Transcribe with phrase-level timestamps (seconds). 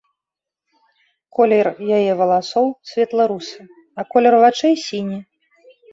[1.39, 1.67] Колер
[1.97, 3.61] яе валасоў светла-русы,
[3.99, 5.19] а колер вачэй сіні.